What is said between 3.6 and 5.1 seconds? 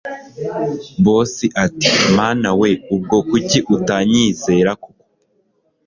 utanyizera koko